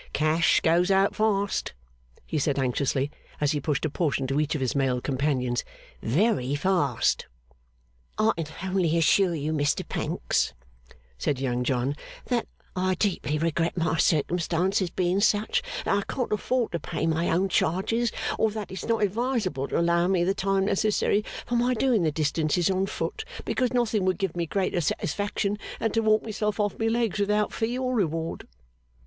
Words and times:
'Cash 0.13 0.61
goes 0.61 0.89
out 0.89 1.13
fast,' 1.15 1.73
he 2.25 2.39
said 2.39 2.57
anxiously, 2.57 3.11
as 3.39 3.51
he 3.51 3.61
pushed 3.61 3.85
a 3.85 3.89
portion 3.91 4.25
to 4.25 4.39
each 4.39 4.55
of 4.55 4.61
his 4.61 4.73
male 4.75 4.99
companions, 4.99 5.63
'very 6.01 6.55
fast.' 6.55 7.27
'I 8.17 8.31
can 8.43 8.47
only 8.71 8.97
assure 8.97 9.35
you, 9.35 9.53
Mr 9.53 9.87
Pancks,' 9.87 10.53
said 11.19 11.39
Young 11.39 11.63
John, 11.63 11.95
'that 12.25 12.47
I 12.75 12.95
deeply 12.95 13.37
regret 13.37 13.77
my 13.77 13.95
circumstances 13.99 14.89
being 14.89 15.19
such 15.21 15.61
that 15.85 15.95
I 15.95 16.01
can't 16.11 16.31
afford 16.31 16.71
to 16.71 16.79
pay 16.79 17.05
my 17.05 17.29
own 17.29 17.47
charges, 17.47 18.11
or 18.39 18.49
that 18.49 18.71
it's 18.71 18.85
not 18.85 19.03
advisable 19.03 19.67
to 19.67 19.77
allow 19.77 20.07
me 20.07 20.23
the 20.23 20.33
time 20.33 20.65
necessary 20.65 21.23
for 21.45 21.53
my 21.55 21.75
doing 21.75 22.01
the 22.01 22.11
distances 22.11 22.71
on 22.71 22.87
foot; 22.87 23.23
because 23.45 23.71
nothing 23.71 24.05
would 24.05 24.17
give 24.17 24.35
me 24.35 24.47
greater 24.47 24.81
satisfaction 24.81 25.59
than 25.79 25.91
to 25.91 25.99
walk 26.01 26.23
myself 26.23 26.59
off 26.59 26.79
my 26.79 26.87
legs 26.87 27.19
without 27.19 27.53
fee 27.53 27.77
or 27.77 27.93
reward. 27.93 28.47